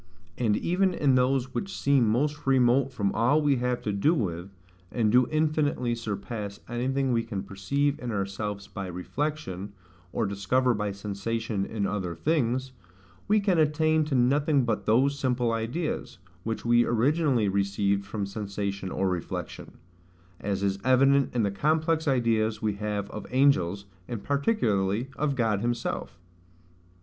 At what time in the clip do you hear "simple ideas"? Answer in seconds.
15.19-16.17